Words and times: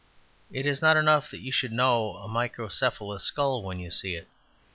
It 0.51 0.65
is 0.65 0.81
not 0.81 0.97
enough 0.97 1.29
that 1.29 1.41
you 1.41 1.51
should 1.51 1.71
know 1.71 2.15
a 2.17 2.27
microcephalous 2.27 3.21
skull 3.21 3.61
when 3.61 3.77
you 3.79 3.91
see 3.91 4.15
it. 4.15 4.27